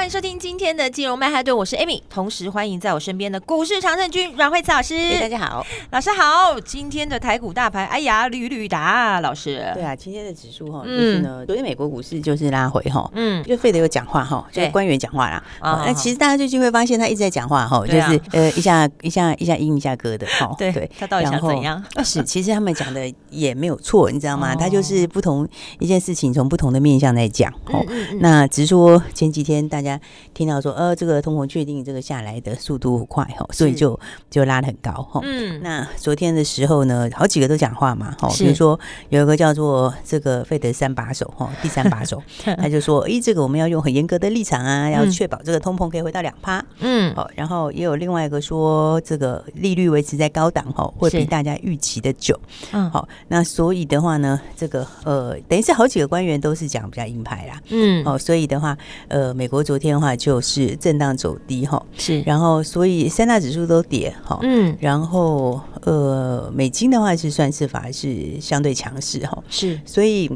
[0.00, 4.94] 欢迎收听今天的金融曼哈顿，我是 Amy，同时欢迎在我身边的股市常胜军阮惠慈老师。
[5.20, 6.58] 大家好，老师好。
[6.58, 9.62] 今天的台股大盘，哎呀，屡屡打，老师。
[9.74, 15.44] 对啊，今天的指数哈，就是呢，昨天美国股市就是拉回哈，嗯，就费德有讲话哈，就是官员讲话啦。
[15.60, 20.50] 啊，那其实大家最近会发现他一直在讲话哈，就是呃一下一下一下阴一下歌的哈。
[20.56, 21.84] 对对，他到底想怎样？
[22.02, 24.54] 是，其实他们讲的也没有错，你知道吗？
[24.54, 25.46] 他就是不同
[25.78, 27.52] 一件事情从不同的面向来讲。
[27.66, 27.84] 哦，
[28.20, 29.89] 那只是说前几天大家。
[30.34, 35.20] 听到说，呃，这个通膨确定这个下来的速度快哈，所以就就拉的很高哈。
[35.24, 42.22] 嗯，那昨天的时候呢，好几个都讲话嘛，哈，比如说有一个叫做这个费德三把手哈， 第三把手，
[42.58, 46.64] 他就说，诶，这个我们要用很严格的立场啊，要确保这个通膨可以回到两趴。
[46.80, 52.38] 嗯，好，然后也有另外一个说，这个利率维持在高档哈，会比大家预期的久。
[52.72, 57.60] 嗯，好，那所以的话呢，这个呃，等于是好几个官员都是讲比较硬派啦。
[57.68, 58.76] 嗯，哦，所以的话，
[59.08, 60.14] 呃，美国昨天的话。
[60.20, 70.30] 就是震荡走低哈，是，然后所以三大指数都跌哈，嗯，然后呃，美金的话是算是反而是相对强势哈，是，所以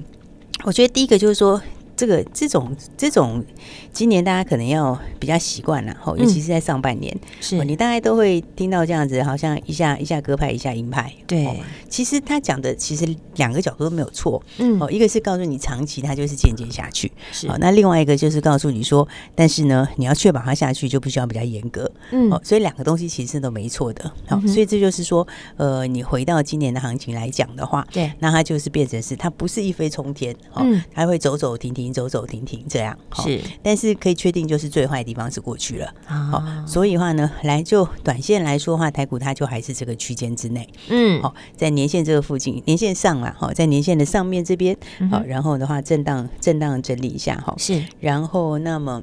[0.63, 1.61] 我觉得第一个就是说。
[1.97, 3.45] 这个这种这种，
[3.93, 7.65] 今年大家可能要比较习惯了，吼，尤其是在上半年，是。
[7.65, 11.13] 你大概都会听到这样子，好像一下一下鸽派，一下鹰派。
[11.27, 31.85] 对，其实他讲的其实两个角度都没有错，嗯，哦，一个是告诉你长期它就是渐渐下去，是，那另外一个就是告诉你说，但是呢，你要确保它下去，就必须要比较严格，嗯，哦，所以两个东西其实都没错的，好，所以这就是说，呃，你回到今年的行情来讲的话，对，那它就是变成是它不是一飞冲天，嗯，它会走走停停。
[31.95, 44.77] 走走停停这样是，但是可以确定就是最坏的地方是过去了，好，所以的话呢，来就短线来说的话，台股它就还是这个区间之内，嗯，好，在年线这个附近，年线上嘛，好，在年线的上面这边，
[45.11, 49.03] 好，然后的话震荡震荡整理一下，哈，是，然后那么。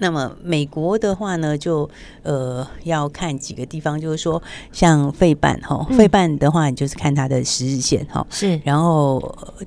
[0.00, 1.88] 那么美国的话呢，就
[2.22, 9.18] 呃要看几个地方，就是说像费半哈，费半的话，你就是看它的十日线哈，是，然后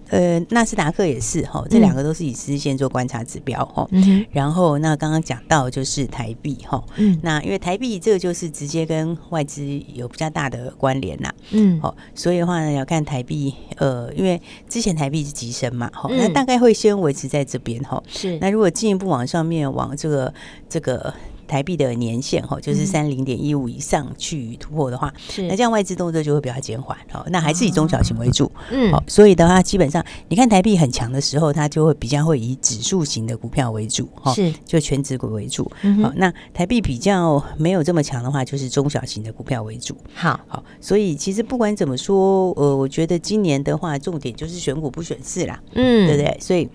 [0.10, 20.21] 呃纳斯达克也是哈，这两个都是以十日线做观察指标哈，嗯，然后那刚刚讲到就是台币哈，嗯，那因为台币这个就是直接跟外资有比较大的关联呐，嗯，好，所以的话呢要看台币，呃，因为之前台币是急升嘛，哈，那大概会先维持在这边哈，是，那如果进一步往上面往这个。
[20.68, 21.14] 这个
[21.48, 27.26] 台币的年限哈，就是三零点一五以上去突破的话，是那这样外资动作就会比较减缓哦。
[27.28, 35.70] 那还是以中小型为主，嗯，好，所以的话，基本上你看台币很强的时候，它就会比较会以指数型的股票为主，哈，是就全指股为主。
[36.02, 39.94] 好，那台币比较没有这么强的话，就是中小型的股票为主。
[40.14, 46.38] 好，好，所以其实不管怎么说，呃，我觉得今年的话，重点就是选股不选市啦，嗯，对不对？
[46.40, 46.70] 所以。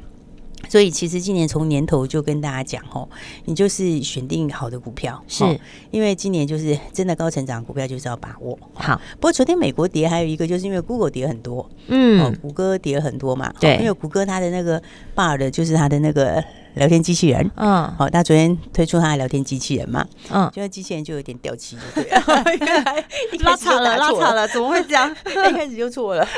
[0.69, 3.09] 所以其实今年从年头就跟大家讲哦，
[3.45, 5.45] 你就是选定好的股票，是
[5.91, 8.59] 因为今年就是真的高成长股票就是要把握。
[8.75, 14.83] 好，不过昨天美国跌还有一个就是因为 Google 跌很多，嗯，谷歌跌了很多嘛，对，因为谷歌它的那个
[15.15, 16.43] Bard 的就是它的那个。
[16.77, 23.05] 聊天机器人，嗯，好，他昨天推出他的聊天机器人嘛，嗯，就机器人就有点掉漆， 就对了，
[23.39, 25.11] 拉惨了，拉惨了，怎么会这样？
[25.49, 26.29] 一开始就错了，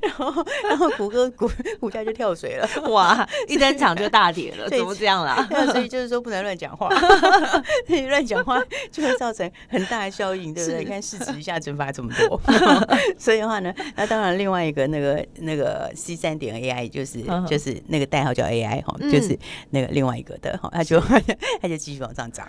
[0.00, 5.46] 然后，然后谷歌股股价就跳水了，哇，一登场就大跌了，怎么这样啦？
[5.72, 6.88] 所以就是说不能乱讲话，
[7.88, 8.58] 你乱讲话
[8.90, 10.78] 就会造成很大的效应，对不对？
[10.80, 12.40] 你看市值一下蒸发这么多，
[13.18, 19.38] 所以的话呢，那当然另外一个那个那个 C 三点 AI 就是就是那个代号叫 AI 哈，就是。
[19.70, 21.00] 那个另外一个的 哈，他就
[21.60, 22.46] 他就继续往上涨，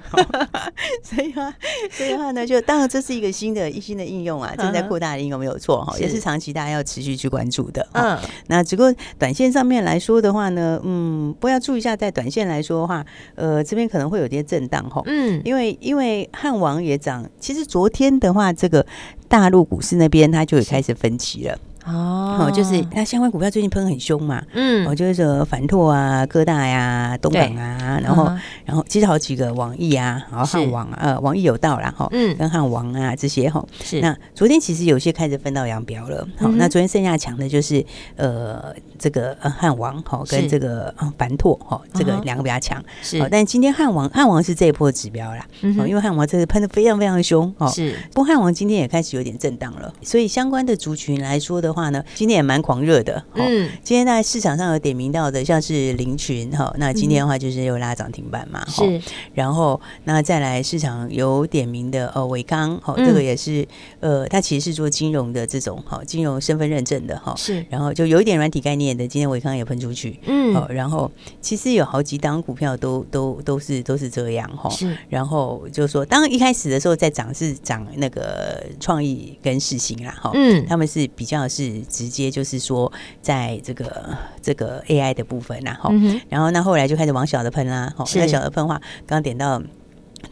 [1.04, 1.54] 所以啊，
[1.92, 7.88] 所以的话呢，就当然这是一个新的一新的应用啊，正在扩大的应用没有错哈，也是长期大家要持续去关注的。
[7.94, 13.06] 嗯，那只不过短线上面来说的话呢，嗯，不要注意一下，在短线来说的话，
[13.36, 15.02] 呃，这边可能会有些震荡哈。
[15.06, 18.86] 嗯，因为因为汉王也涨，其实昨天的话，这个
[19.28, 21.58] 大陆股市那边它就有开始分歧了。
[21.88, 28.30] 哦，就是它相关股票最近喷很凶嘛，嗯，哦，就是说反拓啊、科大呀、东港啊，然后
[28.66, 34.02] 然后其实好几个网易啊，然后汉王呃网易有道啦哈，嗯，跟汉王啊这些哈，是。
[34.02, 37.84] 那昨天其实有些开始分道扬镳了，好，那昨天剩下强的就是
[38.16, 59.02] 呃这个汉王哈跟这个反拓哈，这个两个比较强，是，但今天汉王汉王是这一波指标啦，嗯因为汉王这个喷的非常非常凶哦，是，不过汉王今天也开始有点震荡了，所以相关的族群来说的话呢，今天也蛮狂热的，嗯，今天在市场上有点名到的，像是林群哈，那今天的话就是又拉涨停板嘛，是，
[59.34, 63.68] 然后那再来市场有点名的呃伟康，哈，这个也是
[64.00, 82.92] 呃，它其实是做金融的这种哈，金融身份认证的哈，是，然后就有一点软体概念的，今天伟康也喷出去，嗯，好，然后其实有好几档股票都都都是都是这样哈，是，然后就是说，当一开始的时候在涨是涨那个创意跟世新啦，哈，嗯，他们是比较是直接就是说
[83.22, 85.92] 在这个这个 AI 的部分然后，
[86.30, 88.76] 然后那后来就开始往小的喷啦，哈，那小的喷话，
[89.06, 89.62] 刚刚点到。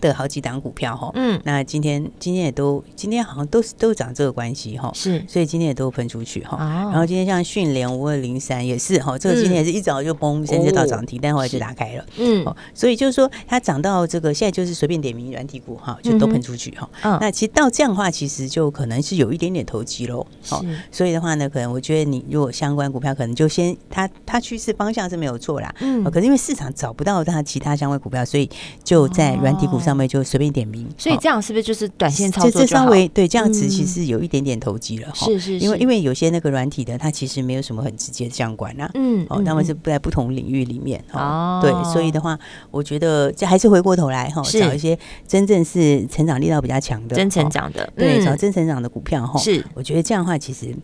[0.02, 6.58] 的好几档股票哈，嗯，那今天今天也都今天好像都是都涨这个关系哈，是，所以今天也都喷出去哈，
[6.92, 16.90] 然后今天像讯联五二零三也是哈，这个今天也是一早就嘣，现在到涨停，但后来就打开了，嗯，所以就是说它涨到这个现在就是随便点名软体股哈，就都喷出去哈，
[17.22, 28.50] 那其实到这样的话，其实就可能是有一点点投机喽，好，所以的话呢，可能我觉得你如果相关股票可能就先它它趋势方向是没有错啦，嗯，可是因为市场找不到它其他相关股票，所以
[28.84, 29.80] 就在软体股。
[29.86, 32.62] 上面就随便点名，所以这样是不是就是短线操作？
[32.62, 42.38] 这稍微对这样子其实有一点点投机了，是是，因为因为有些那个软体的，它其实没有什么很直接的相关啊，嗯，哦，他们是不在不同领域里面哦，对，所以的话，
[42.72, 44.98] 我觉得这还是回过头来哈，找一些
[45.28, 50.76] 真正是成长力道比较强的、真成长的，对，找真成长的股票哈，是，我觉得这样的话其实。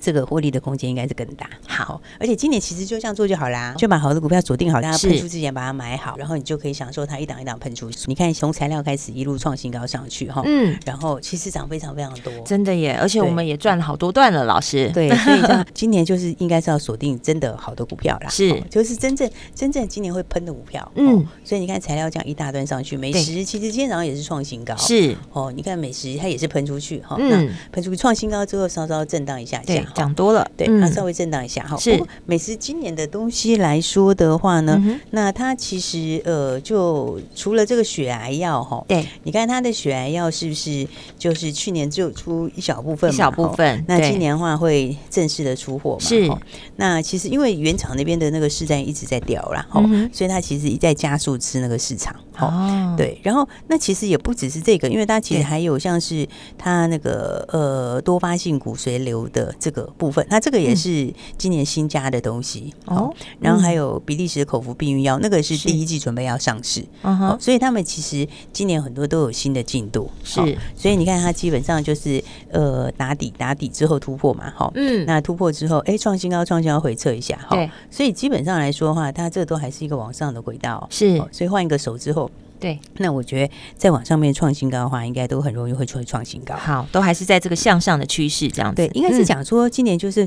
[0.00, 1.48] 这个获利的空间应该是更大。
[1.66, 7.90] 好，而且今年其实就这样做就好啦，就把好的股票锁定好，大家喷出之前把它买好，然后你就可以享受它一档一档喷出。
[8.06, 12.96] 你看从材料开始一路创新高上去哈，嗯，然后其实涨非常非常多，真的耶！
[13.00, 14.90] 而且我们也赚了好多段了，老师。
[14.92, 20.90] 对，所以这样 今年就是应该是要锁定真的好的股票啦，是，就是真正真正今年会喷的股票。
[20.96, 25.52] 嗯，所以你看材料这样一大段上去，美食其实今天早上也是创新高，是哦。
[25.54, 30.46] 你看美食它也是喷出去哈，那喷出去创新高之后稍稍震荡一下下，涨多了。
[30.56, 31.76] 对，那稍微震荡一下哈。
[31.76, 34.80] 是，美食今年的东西来说的话呢，
[35.10, 40.86] 那它其实呃，就除了这个血癌药哈，对，你看它的血癌药是不是
[41.18, 43.84] 就是去年只有出一小部分，一小部分。
[43.88, 46.00] 那今年的话会正式的出货嘛？
[46.00, 46.30] 是。
[46.76, 49.82] 那其实因为原厂那边的那个市占一直在掉啦，哈，
[50.12, 52.14] 所以它其实一再加速吃那个市场。
[52.38, 53.20] 哦，对。
[53.22, 56.26] 然后那其实也不只是这个，因为它其实还有像是
[56.56, 70.40] 它那个呃多发性骨髓瘤的这个部分，那这个也是今年新加的东西哦，然后还有比利时的口服避孕药，那个是第一季准备要上市，哦，所以他们其实今年很多都有新的进度，是，
[70.76, 77.56] 所以你看它基本上就是呃打底打底之后突破嘛，哈，嗯，那突破之后，哎，创新高创新高回撤一下，哈，
[77.90, 82.30] 所以基本上来说的话，它这都还是一个往上的轨道，是，所以换一个手之后，
[82.62, 90.26] 对，那我觉得再往上面创新高的话，应该都很容易会出来创新高，好，都还是在这个向上的趋势这样子，对，应该是讲说今年就是。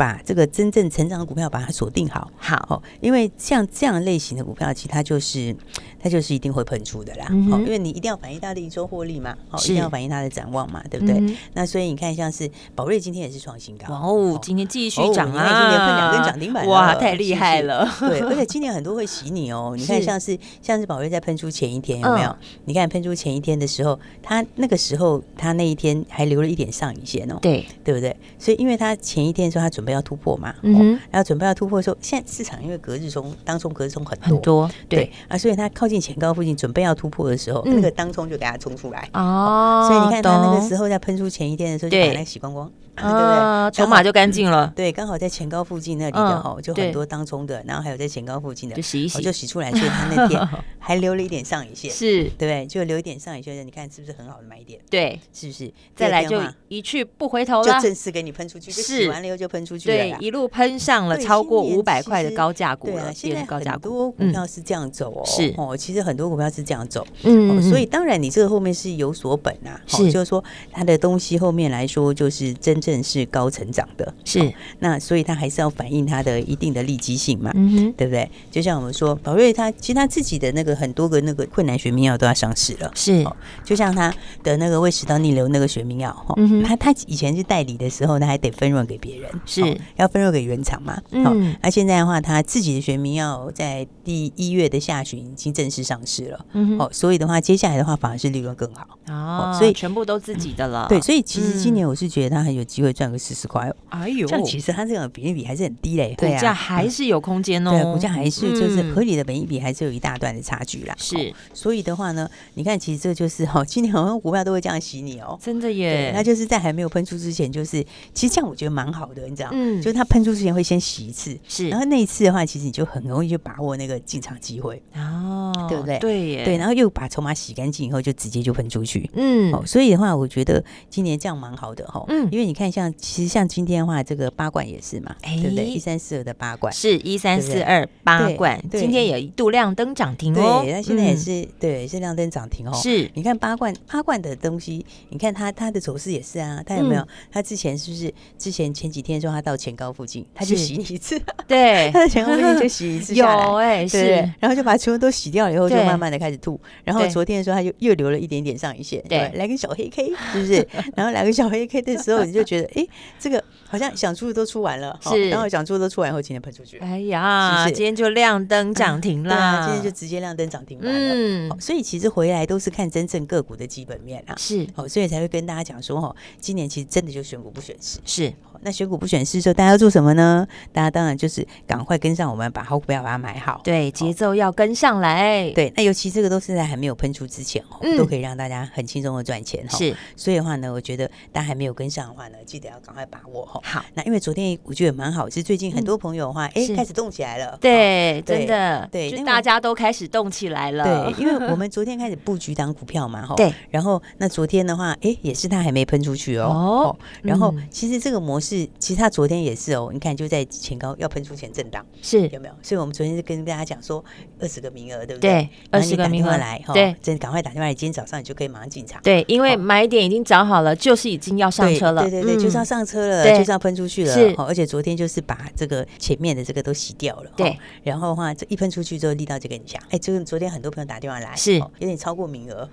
[0.00, 5.54] 把这个真正成长的股票把它锁定好，好，因为像这样类型的股票，其实它就是
[6.02, 11.36] 它就是一定会喷出的啦，好，因为你一定要反映它的一周获利嘛，好，一定要反映它的展望嘛，对不对？
[11.52, 22.34] 那所以你看，像是宝瑞今天也是创新高，哇哦，今天继续涨啊，今年喷两根涨停板，哇，太厉害了，对，而且今年很多会洗你哦， 你看像是像是宝瑞在喷出前一天有没有？
[22.64, 28.16] 你看喷出前一天的时候，它那个时候它那一天还留了一点上影线哦，对，对不对？
[28.38, 29.89] 所以因为它前一天的时候它准备。
[29.90, 30.54] 要突破嘛？
[30.62, 35.10] 嗯，然后准备要突破的时候，现在市场因为隔日中当中隔日中很多很多，对。
[35.28, 39.08] 啊，所以它靠近前高附近准备要突破的时候，那个当中就给它冲出来。
[39.12, 39.86] 哦。
[39.88, 42.70] 所以你看它那个时候在喷出前一天的时候，就把它洗光光，
[43.00, 43.70] 对不对？
[43.72, 44.72] 筹码就干净了。
[44.76, 49.70] 对，刚好在前高附近那里的哈，就很多当冲的，然后还有在前高附近的，就洗一洗，就洗出来。
[49.72, 52.66] 所以它那天 还留了一点上影线，是对不对？
[52.66, 54.78] 就留一点上影线，你看是不是很好的买点？
[54.88, 55.72] 对，是不是？
[55.96, 59.70] 再来就一去不回头了，就正式给你喷出去，就洗完了以后就喷出。
[59.76, 63.12] 去了，对，一路喷上了超过五百块的高价股了。
[63.14, 70.42] 现在高价很多股票是这样走哦，是哦，其实很多股票是这样走，嗯，所以当然你这个后面是有所本啊，是，就是说
[70.72, 78.28] 它的东西后面来说就是真正是高成长的，是，那所以它还是要反映它的一定的利基性嘛，嗯，对不对？
[78.50, 83.24] 就像我们说宝瑞，他其实他自己的那个很多个那个困难学名药都要上市了，是，
[83.62, 86.34] 就像他的那个胃食道逆流那个学名药，哈，
[86.66, 117.84] 他他以前是代理的时候，他还得分润给别人，是要分润给原厂嘛，嗯，那现在的话，他自己的学名药在第一月的下旬已经正式上市了，嗯，哦，所以的话，接下来的话反而是利润更好，哦，所以全部都自己的了，对，所以其实今年我是觉得他很有机会赚个四十块，哎呦，这样其实它这个比例比还是很低嘞，股价还是有空间哦，对，股价还是就是合理的本益比还是有一大段的差距啦，是，所以的话呢，你看其实这就是哈，今年好像股票都会这样洗你哦，真的耶，那就是在还没有喷出之前，就是
[118.14, 124.82] 其实这样我觉得蛮好的，你知道，嗯，就是它喷出之前会先洗一次，是，然后那一次的话，其实你就很容易就把握那个进场机会。
[124.94, 125.98] 哦，对不对？
[125.98, 135.64] 对耶，对，然后又把筹码洗干净以后，就直接就喷出去，嗯，哦，所以的话，我觉得今年这样蛮好的哈，嗯，因为你看像其实像今天的话，这个八冠也是嘛，对不对？
[135.64, 147.06] 一三四二的八冠是一三四二八冠，今天也一度亮灯涨停哦，对，那现在也是对，是亮灯涨停哦，是，你看八冠八冠的东西，你看它它的走势也是啊，它有没有？
[147.30, 153.26] 它之前是不是之前前几天说它到前高附近，它就洗你一次，对， 它的前高附近就洗一次，有
[153.56, 154.08] 哎，是，
[154.40, 160.66] 然后就把全部都洗掉了以后，就慢慢的开始吐，然后昨天的时候它就又留了一点点上影线，对，来个小黑 K，是不是？
[160.96, 162.86] 然后来个小黑 K 的时候，你就觉得，哎，
[163.18, 178.32] 这个好像想出的都出完了，是，然后想出的都出完以后，今天喷出去，哎呀，今天就亮灯涨停啦，今天就直接亮灯涨停板了，嗯，所以其实回来都是看真正个股的基本面啊，是，好，所以才会跟大家讲说，哈，今年其实真的就选股不选市，是。
[178.62, 180.46] 那选股不选市的时候，大家要做什么呢？
[180.70, 183.58] 大家当然就是赶快跟上我们，把好股票把它买好。
[183.64, 185.50] 对，节奏要跟上来。
[185.52, 189.78] 对，那尤其这个都是在还没有喷出之前哦，都可以让大家很轻松的赚钱哈。
[189.78, 193.59] 是，所以的话呢，我觉得大家还没有跟上的话呢，记得要赶快把握哈。
[193.62, 197.56] 好，那因为昨天我觉得蛮好，是最近很多朋友的话，哎，开始动起来了。
[197.60, 200.84] 对，真的，对，就大家都开始动起来了。
[200.84, 203.34] 对，因为 我们昨天开始布局档股票嘛，哈。
[203.36, 203.52] 对。
[203.70, 206.46] 然后那昨天的话，哎，也是它还没喷出去哦。
[206.46, 206.96] 哦。
[207.22, 212.54] 然后其实这个模式，其实它昨天也是哦，你看就在前高要喷出前震荡，是有没有？
[212.62, 214.04] 所以我们昨天是跟大家讲说
[214.38, 215.30] 二十个名额，对不对？
[215.30, 219.00] 对，二十个名额来，对，真赶快打电话来，今天早上你就可以马上进场。
[219.02, 222.02] 对，因为买点已经找好了，就是已经要上车了。
[222.02, 224.12] 对对对，就是要上车了，就是要喷出去了。
[224.12, 227.30] 是，而且昨天就是把这个前面的这个都洗掉了。
[227.36, 229.80] 对，然后的话这一喷出去之后，力道就更强。
[229.90, 232.68] 哎，这个昨天很多朋友打电话来，是有点超过名额，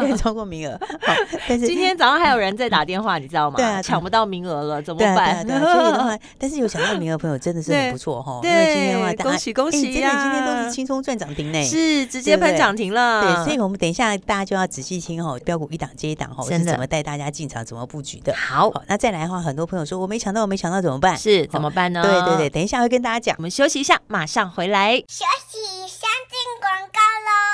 [0.00, 0.78] 有点超过名额。
[1.02, 1.14] 好，
[1.48, 3.56] 但是今天早上还有人在打电话，你知道吗？
[3.56, 5.46] 对啊，抢不到名额了，怎么办？
[5.46, 8.40] 对，所以的话， 但是有抢到名额的朋友真的是很不错哈。
[8.44, 10.22] 因为今天的话，恭喜恭喜呀！
[10.22, 13.22] 今天都是轻松赚涨停呢，是直接喷涨停了。
[13.22, 18.34] 对，所以我们等一下大家就要仔细听哈，标股一档接一档哈，是怎么带大家进场，怎么布局的。
[18.34, 21.16] 好，那再来的话，很多朋友说我没抢到，我没抢到怎么办？
[21.16, 22.02] 是怎么办呢？
[22.02, 23.36] 对对对，等一下会跟大家讲。
[23.38, 24.96] 我们休息一下，马上回来。
[25.08, 27.49] 休息，先进广告喽。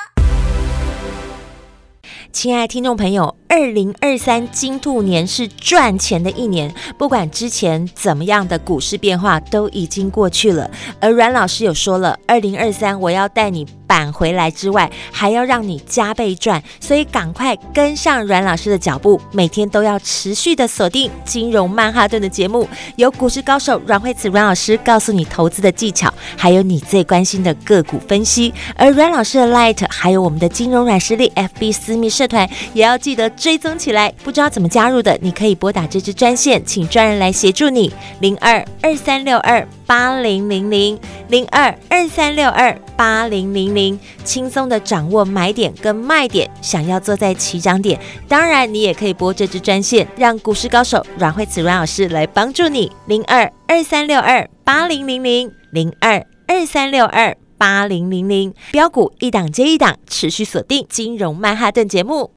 [2.36, 10.70] 亲爱听众朋友，二零二三金兔年是赚钱的一年，不管之前怎么样的股市变化都已经过去了。
[11.00, 28.52] 而阮老师有说了，二零二三我要带你扳回来之外，还要让你加倍赚，所以赶快跟上阮老师的脚步，每天都要持续的锁定金融曼哈顿的节目，由股市高手阮慧慈阮老师告诉你投资的技巧，还有你最关心的个股分析。
[28.74, 34.12] 而阮老师的 Light 还有我们的金融软实力 FB 私密社团也要记得追踪起来。
[34.22, 37.92] 不知道怎么加入的，你可以拨打这支专线，请专人来协助你。
[38.20, 46.50] 零二二三六二八零零零零二二三六二八零零零，轻松的掌握买点跟卖点。
[46.60, 52.90] 想要坐在起涨点，当然你也可以拨这支专线，让股市高手阮慧慈阮老师来帮助你。
[53.06, 62.32] 零二二三六二八零零零零二二三六二八零零零，标股一档接一档，持续锁定金融曼哈顿节目。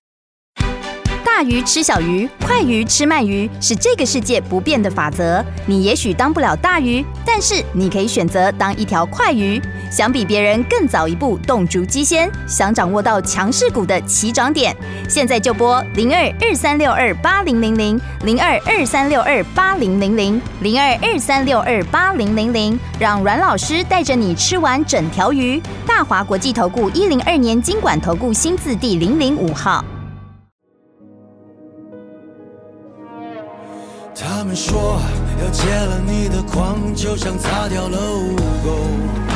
[1.24, 5.44] 大鱼吃小鱼，快鱼吃慢鱼，是这个世界不变的法则。
[5.66, 9.62] 你也许当不了大鱼，但是你可以选择当一条快鱼。
[9.90, 14.76] 想比别人更早一步动足机先，想掌握到强势股的起涨点，
[15.08, 25.62] 现在就拨零二二三六二八零零零零二二三六二八零零零零二二三六二八零零零，让阮老师带着你吃完整条鱼。
[25.88, 29.84] 大华国际投顾一零二年金管投顾新字第零零五号。
[34.16, 35.00] 他们说
[35.42, 39.29] 要戒了你的狂，就像擦掉了污垢。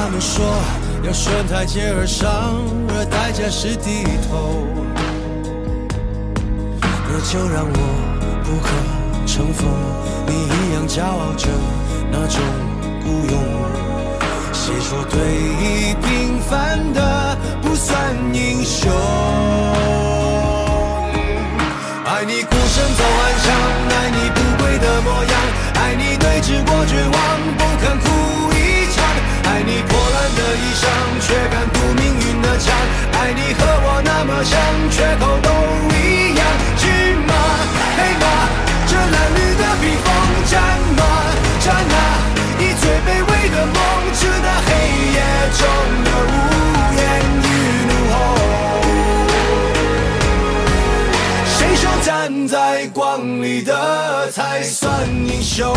[0.00, 0.46] 他们说
[1.02, 2.30] 要顺台阶而上，
[2.94, 4.64] 而代价是低头。
[6.80, 7.78] 那就让我
[8.44, 8.70] 不可
[9.26, 9.68] 乘风，
[10.24, 11.48] 你一样骄傲着
[12.12, 12.40] 那种
[13.02, 13.36] 孤勇。
[14.52, 15.18] 谁说对
[15.58, 18.92] 弈平凡的不算英雄？
[22.06, 23.50] 爱你孤身走暗巷，
[23.98, 25.34] 爱你不跪的模样，
[25.74, 27.18] 爱你对峙过绝望，
[34.44, 34.58] 像，
[34.90, 35.50] 缺口都
[35.94, 36.40] 一样，
[36.76, 36.86] 橘
[37.26, 37.32] 马
[37.96, 38.24] 黑马，
[38.86, 40.06] 这褴褛的披风，
[40.46, 40.52] 战
[40.96, 41.00] 马
[41.60, 41.96] 战啊，
[42.58, 43.76] 以最卑微的梦，
[44.14, 44.68] 直达黑
[45.12, 45.18] 夜
[45.58, 45.60] 中
[46.04, 46.32] 的无
[46.96, 47.00] 言
[47.42, 47.46] 与
[47.88, 48.14] 怒吼。
[51.46, 52.06] 谁说站
[52.46, 54.86] 在光里的才算
[55.26, 55.76] 英雄。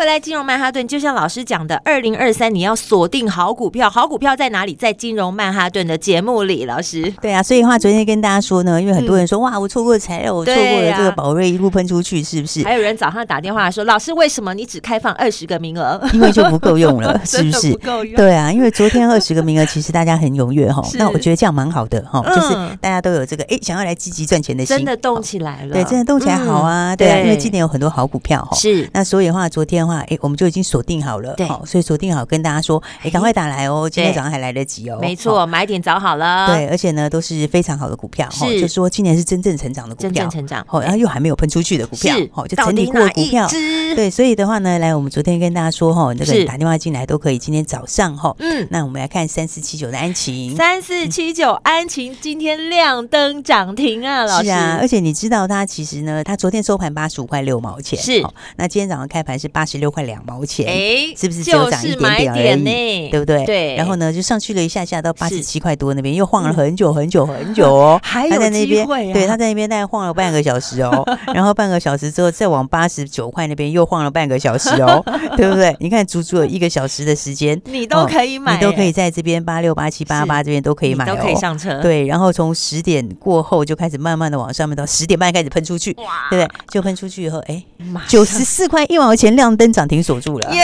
[0.00, 4.74] 在金融曼哈顿，就像老师讲的，二零二三你要锁定好股票，好股票在哪里？
[4.74, 7.12] 在金融曼哈顿的节目里，老师。
[7.20, 12.62] 对啊，所以的话，昨天跟大家说呢，因为很多人说、嗯、哇，我错过材料，我错过了这个宝瑞一路喷出去，是不是？
[12.64, 16.00] 还有人早上打电话说，老师为什么你只开放二十个名额？
[16.12, 17.72] 因为就不够用了， 是不是？
[17.72, 18.16] 不够用。
[18.16, 20.82] 对啊，因为昨天二十个名额，其实大家很踊跃哈。
[20.94, 25.74] 那我觉得这样蛮好的哈，就是大家都有这个哎，想要来积极赚钱的心，真的动起来了。
[25.74, 28.56] 对，真的动起来好啊，对啊，因为今年有很多好股票哈。
[28.56, 28.88] 是。
[28.92, 30.02] 那所以的话，昨天的话。
[30.08, 43.46] 哎，我们就已经锁定好了，对，所以锁定好跟大家说，哎，赶快打来哦，今天早上还来得及哦，没错，买点早好了，对，而且呢都是非常好的股票，是，就说今年是真正成长的股票，真正成长，哦，然后又还没有喷出去的股票，哦，就整理过的股票，
[43.94, 58.22] 对，所以的话呢，来，我们昨天跟大家说哈，那个打电话进来都可以，今天早上哈，嗯，那我们来看三四七九的安晴，三四七九安晴今天亮灯涨停啊，老师，是啊，而且你知道它其实呢，它昨天收盘八十五块六毛钱，是，
[58.56, 63.08] 那今天早上开盘是八十六块两毛钱，哎，是不是只有涨一点点而已？
[63.10, 63.44] 对不对？
[63.44, 71.04] 对，然后呢，就上去了一下下到八十七块多那边，又晃了很久很久很久哦， 还有机会，对，他在那边大概晃了半个小时哦，
[71.34, 75.02] 然后半个小时之后再往八十九块那边又晃了半个小时哦，
[75.36, 75.74] 对不对？
[75.80, 81.80] 你看足足有一个小时的时间，你都可以买，你都可以在这边八六八七八八这边都可以买，都可以上车。
[81.82, 86.58] 对，然后从十点过后就开始慢慢的往上面到十点半开始喷出去，哇，对不对？
[86.70, 87.62] 就喷出去以后，哎，
[88.08, 90.62] 九十四块一毛钱亮灯涨停锁住了，耶，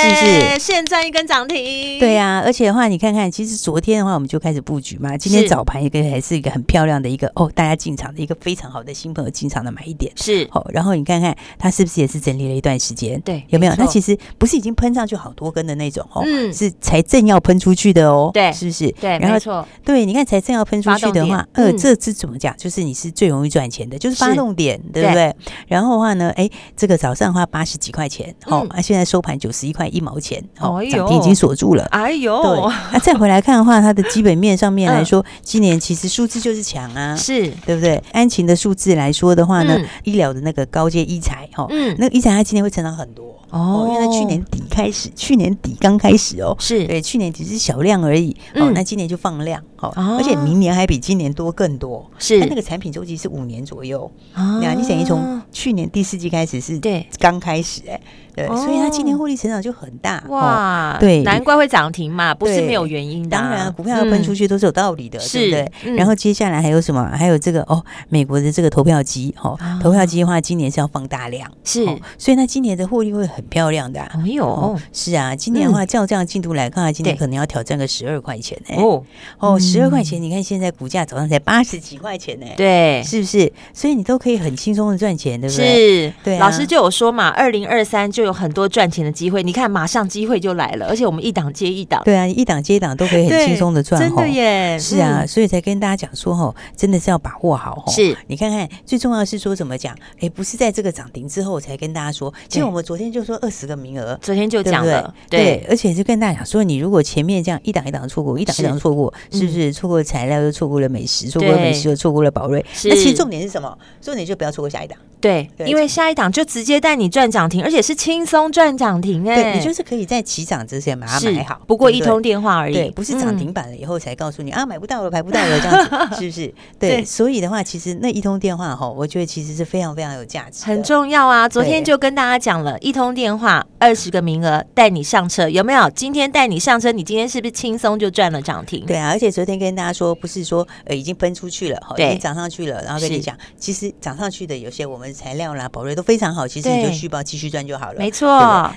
[0.00, 0.58] 是不是？
[0.60, 10.12] 现赚一根涨停，对呀，而且的话，你看看，其实昨天的话我们就开始布局嘛，今天早盘一个还是一个很漂亮的一个哦，大家进场的一个非常好的新朋友进场的买一点。
[10.14, 13.20] 是，好，然后你看看它是不是也是整理了一段时间？
[13.22, 13.74] 对，有没有？
[13.74, 18.90] 它其实不是已经喷上去好多根的那种哦，是才正要喷出去的哦，对，是不是？
[19.00, 22.54] 对，没错，对，你看才正要喷出去的话，呃，这是怎么讲？
[22.56, 25.34] 就是你是最容易赚钱的，就是发动点，对不对？
[25.66, 37.48] 然后的话呢，哎，这个早上的话八十几块钱，哦，啊，现在收盘九十一块一毛钱，哦，涨停已经锁住了，哎呦，对，那再回来看的话，它的基本面上面来说，今年其实数字就是强啊，是。
[37.66, 38.02] 对不对？
[38.12, 43.36] 安晴的数字来说的话呢，医疗的那个高阶医材，哈，嗯，那个医材它今年会成长很多。
[43.50, 46.86] 哦，因为它去年底开始，去年底刚开始哦，是。
[46.86, 52.40] 对，去年只是小量而已，哦，那今年就放量，好，而且明年还比今年多更多，是。
[52.40, 57.98] 它那个产品周期是五年左右，啊，你等于从去年第四季开始是，对，刚开始哎，
[58.46, 65.50] 对，所以它今年获利成长就很大，哇，对，难怪会涨停嘛，不是没有原因的，当然股票要喷出去都是有道理的，对不
[65.84, 65.96] 对？
[65.96, 67.04] 然后接下来还有什么？
[67.12, 71.84] 还有这个哦，美国的这个投票机，哦，投票机的话，今年是要放大量，是，
[72.16, 73.44] 所以它今年的获利会很。
[73.48, 78.76] 漂亮的，没有，是啊，今年的话，照这样进度来看，今年可能要挑战个十二块钱呢。
[78.76, 79.02] 哦。
[79.38, 83.50] 哦，十二块钱，你看现在股价早上才八十几块钱呢，对，是不是？
[83.72, 85.64] 所以你都可以很轻松的赚钱，对不对？
[86.08, 86.38] 是，对。
[86.38, 94.78] 老师就有说嘛，二零二三就有很多赚钱的机会，你看马上机会就来了，而且我们一档接一档，对啊，一档接一档都可以很轻松的赚，真的耶。
[94.78, 99.96] 是啊，所以才跟大家讲说，哦，真的是要把握好，是你看看，最重要的是说怎么讲？
[100.20, 104.18] 哎，不是在这个涨停之后才跟大家说，其实我们昨天就说二十个名额。
[104.20, 112.64] 昨天就讲了，对，而且就跟大家讲说，你如果前面这样一档一档错过，一档一档错过，是不是错过材料又错过了美食，错过了美食又错过了宝瑞？
[112.84, 113.78] 那其实重点是什么？
[114.02, 126.54] 重点就不要错过下一档，对，因为下一档就直接带你赚涨停，而且是轻松赚涨停哎，你就是可以在起涨之前把它买好，不过一通电话而已，不是涨停板了以后才告诉你啊，买不到了，买不到了这样子， 是不是？
[126.78, 131.46] 对，所以的话，其实那一通电话哈，我觉得其实是非常非常有价值，很重要啊。
[131.46, 135.90] 昨天就跟大家讲了一通电话二十个名额带你上车，有没有？
[135.90, 138.86] 今天带你上车，你今天是不是轻松就赚了涨停？
[138.86, 148.28] 对啊，而且昨天跟大家说，不是说呃已经喷出去了，对，已经涨上去了，然后跟你讲，其实涨上去的有些我们材料啦、宝瑞都非常好，其实你就续报继续赚就好了，没错。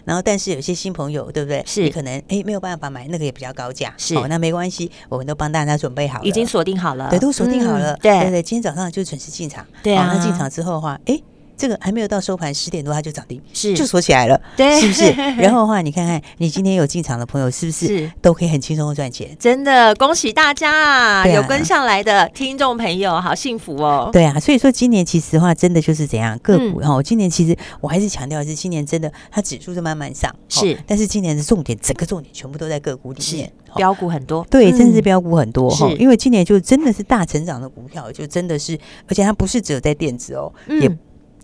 [0.06, 1.64] 然后但是有些新朋友，对不对？
[1.66, 11.22] 是，你可能哎没有办法买那个也比较高价，是，那没关系，我们都帮大家准备好了，已经锁定好了，对，都锁定好了，对对对，今天早上就准时进场，对啊，那进场之后的话，哎。
[11.62, 15.12] 这个还没有到收盘十点多，它就涨停，是就锁起来了，对，是不是？
[15.40, 19.38] 然后的话，你看看你今天有进场的朋友，是不是都可以很轻松的赚钱？
[19.40, 21.28] 真的，恭喜大家啊！
[21.28, 24.10] 有跟上来的听众朋友，好幸福哦。
[24.12, 27.00] 对啊，所以说今年其实的话，真的就是怎样个股哈。
[27.04, 35.88] 今年其实我还是强调的是，今年真的它指数是慢慢上，是，但是今年的重点，整个重点全部都在个股里面，标股很多，对，真的是标股很多哈。
[36.00, 38.76] 因为今年就真的是大成长的股票，就真的是，
[39.08, 40.92] 而且它不是只有在电子哦，也。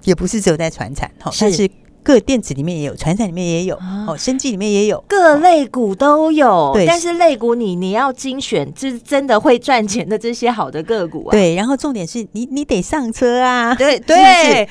[0.04, 1.70] 也不是只有在传产，哈，但是。
[2.08, 3.76] 各电子里面也有，船产里面也有，
[4.08, 6.72] 哦，生技里面也有，各类股都有。
[6.74, 11.32] 对，但是类股你你要精选，就是真的会赚钱的这些好的个股啊。
[11.32, 14.16] 对，然后重点是你你得上车啊，对对，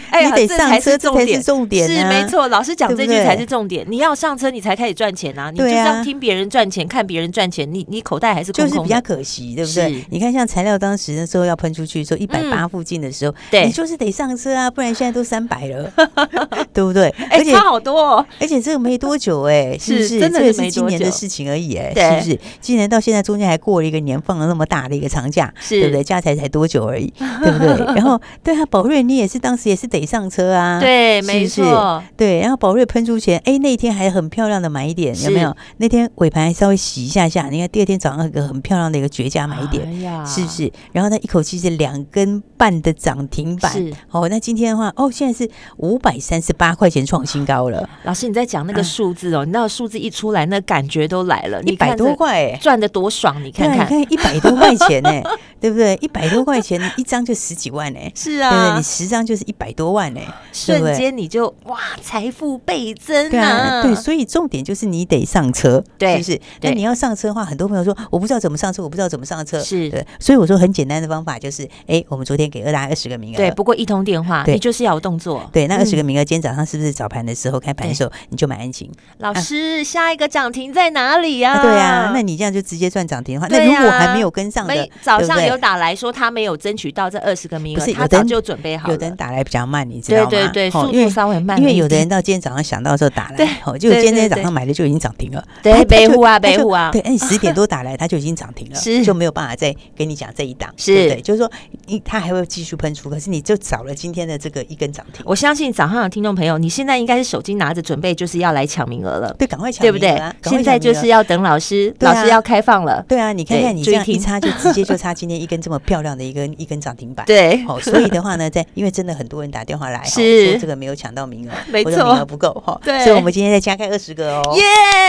[0.09, 2.49] 哎，你得上车，这才是重点，是没错。
[2.49, 5.51] 老师讲这句才是重点，你要上车，你才开始赚钱啊。
[5.51, 10.03] 你就是要听别人赚钱，看别人赚钱，你你口袋还是空空，就是比较可惜，对不对？
[10.09, 15.92] 你看像材料当时那时候要喷出去，说一百八附近的时候，对，你就是得上车啊，不然现在都三百了，
[16.72, 17.14] 对不对？
[17.30, 18.26] 哎，差好多哦。
[18.40, 20.20] 而且这个没多久哎，是不是？
[20.20, 22.40] 真的是没，今年的事情而已哎，是不是？
[22.60, 26.04] 今年到现在中间还过了一个年，放了那么大的一个长假，对不对？
[26.04, 27.86] 加起来才多久而已，对不对？
[27.94, 32.40] 然后对啊，宝瑞你也是当时也是得上车啊，对，没错，对。
[32.40, 35.54] 然后宝瑞喷出前，哎，那天还很漂亮的买点，有没有？
[35.78, 39.84] 那天尾盘还稍微洗一下下，你看第二天早上一个很漂亮的一个绝佳买点，
[40.26, 40.70] 是不是？
[40.92, 43.72] 然后它一口气是两根半的涨停板，
[44.10, 47.88] 哦，那今天的话，哦，现在是五百三十八块钱创新高了。
[48.05, 53.42] 老师你在讲那个数字哦，你知道数字一出来，那感觉都来了，一百多块，赚的多爽！
[53.44, 55.11] 你看看，你看 一百多块钱呢，
[55.61, 55.96] 对不对？
[56.00, 58.76] 一百多块钱一张就十几万呢，是啊，对不对？
[58.76, 60.20] 你十张就是一百多万呢，
[60.52, 63.83] 瞬间你就哇，财富倍增啊！
[63.83, 66.61] 对，所以重点就是你得上车，对，是不是？
[66.62, 78.90] 那你要上车的话，很多朋友说我不知道怎么上车，我不知道怎么上车，是对，所以我说很简单的方法就是，哎，我们昨天给二大二十个名额，对，不过一通电话，你就是要有动作，对，那二十个名额，今天早上是不是早盘的时候开盘的时候你就买安晴？
[79.19, 81.62] 老师，下一个涨停在哪里呀？
[81.62, 88.95] 对呀，那你这样就直接赚涨停的话，那如果还没有跟上的，早上有打来说他没有争取到这二十个名额，他早就准备好了。
[88.95, 90.31] 有的人打来比较慢，你知道吗？
[90.31, 95.45] 对对对，速度稍微慢，因为有的人到今天早上想到的时候打来，对，就今天早上买的就已经涨停了。
[95.62, 101.51] 对，北户啊，北户啊，对，你十点多打来，他就已经涨停了，是就没有办法再跟你讲这一档，是对，就是说，
[101.87, 105.23] 你他还会继续喷出，可是你就少了今天的这个一根涨停。
[105.25, 109.35] 我相信早上的听众朋友，你现在应该是手机拿着准备，就是要来抢名额了。
[109.38, 110.20] 对，赶快抢，对不对？
[110.42, 113.03] 现在就是要等老师，老师要开放了。
[113.09, 117.25] 对啊，你看看你这样一插，就直接就插今天一根这么漂亮的一根一根涨停板。
[117.25, 122.79] 对，哦，所以的话呢，在因为真的很多人打电话来，是说这个没有抢到名额，没错，名额不够哈。
[122.85, 124.62] 对，所以我们今天再加开二十个哦，耶，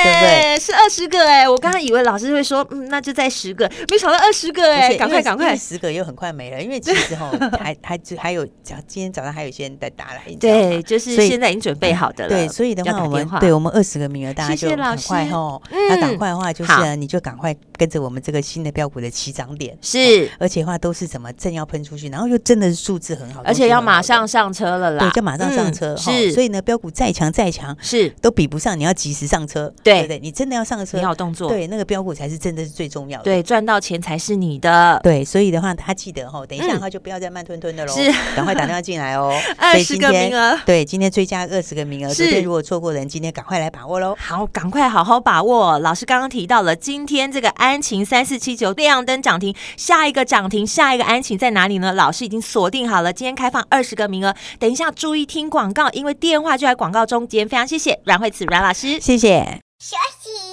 [0.04, 0.60] 对不对？
[0.60, 12.30] 是二十个哎，我刚刚以为老师会说，嗯，那就再十个，没想到二十个哎，赶快赶快，十个又很快没了，因为其实哈还还还有，今天早上还有一些人在打来，对，就是现在已经准备好的了。
[12.30, 19.77] 对，所以的话我们对我们二十个名额，大家就赶快哈，那赶快的话就是你就赶快跟着我们这个新的标股的起涨点。
[19.82, 28.10] 是，而且话都是什么正要喷出去，然后又真的是数字很好，而且要马上上车了啦，对，就马上上车是，所以呢标股再强再强是。
[28.21, 30.08] 都比不上你要及时上车，对。
[30.08, 45.80] 对，你真的要上车，你好动作，对，那个标股才是真的是最重要的，对，赚到钱才是你的，对，所以的话他记得哈，等一下的话就不要再慢吞吞的喽，是，赶快打电话进来哦， 二十个名额，对，今天追加二十个名额，昨天如果错过的人，今天赶快来把握喽，好，赶快好好把握。
[45.80, 51.93] 老师刚刚提到了，今天这个安晴三四七九亮灯涨停，下一个涨停，下一个安晴在哪里呢？
[51.93, 57.48] 老师已经锁定好了，今天开放二十个名额，等一下注意听广告，因为电话就在广告中间。
[57.48, 59.62] 非常谢谢阮慧慈阮老师，谢谢。
[59.80, 60.47] 学习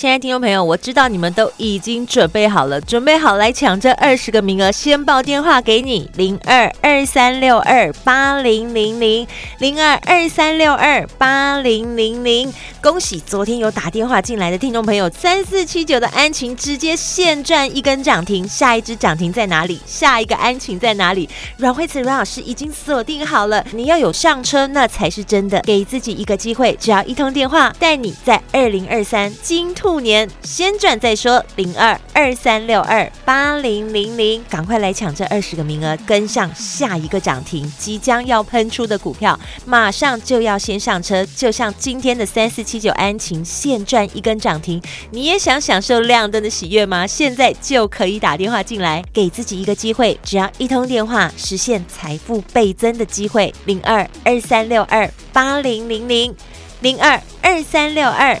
[0.00, 4.72] 亲爱的听众朋友，我知道你们都已经准备好了，准备好来抢这二十个名额。
[4.72, 12.50] 先报电话给你，零二二三六二八零零零，零二二三六二八零零零。
[12.82, 19.78] 恭喜昨天有打电话进来的听众朋友，三四七九的安晴直接现赚一根涨停，下一只涨停在哪里？
[19.84, 21.28] 下一个安晴在哪里？
[21.58, 25.60] 阮慧慈阮老师已经锁定好了，你要有上车，那才是真的。
[25.60, 29.89] 给自己一个机会，只要一通电话，带你在二零二三金兔。
[29.90, 41.26] 兔年先赚再说，零二二三六二八零零零，赶快来抢这二十个名额，跟上下一个涨停，即将要喷出的股票，马上就要先上车。
[41.34, 47.04] 就像今天的三四七九安晴，现赚一根涨停，你也想享受亮灯的喜悦吗？
[47.04, 56.32] 现在就可以打电话进来，给自己一个机会，只要一通电话，实现财富倍增的机会，零二二三六二八零零零，
[56.78, 58.40] 零二二三六二。